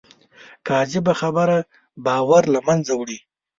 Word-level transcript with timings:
کاذبه 0.67 1.13
خبره 1.21 1.57
باور 2.05 2.43
له 2.53 2.59
منځه 2.67 2.93
وړي 2.95 3.19